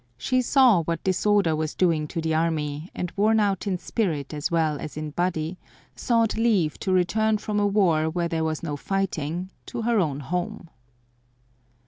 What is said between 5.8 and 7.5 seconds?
sought leave to return